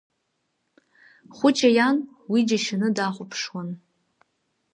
Хәыча 1.35 1.69
иан 1.77 1.97
уи 2.31 2.41
џьашьаны 2.47 2.89
дахәаԥшуан. 2.95 3.69